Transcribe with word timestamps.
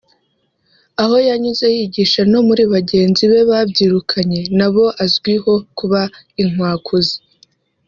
Aho 1.03 1.15
yanyuze 1.27 1.65
yigisha 1.75 2.21
no 2.31 2.39
muri 2.47 2.63
bagenzi 2.73 3.23
be 3.31 3.39
yabyirukanye 3.51 4.41
na 4.57 4.67
bo 4.73 4.85
azwiho 5.03 5.53
kuba 5.77 6.01
‘inkwakuzi’ 6.41 7.17